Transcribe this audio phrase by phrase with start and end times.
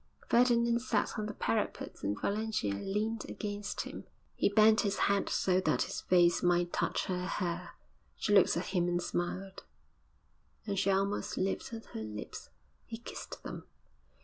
[0.29, 4.05] Ferdinand sat on the parapet and Valentia leaned against him.
[4.35, 7.75] He bent his head so that his face might touch her hair.
[8.15, 9.61] She looked at him and smiled,
[10.65, 12.49] and she almost lifted her lips.
[12.87, 13.65] He kissed them.